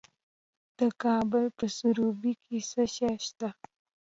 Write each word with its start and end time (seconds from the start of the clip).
د 0.79 0.81
کابل 1.03 1.45
په 1.57 1.65
سروبي 1.77 2.33
کې 2.43 2.57
څه 2.69 2.83
شی 2.95 3.13
شته؟ 3.25 3.49